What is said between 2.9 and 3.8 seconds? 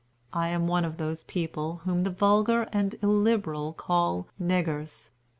illiberal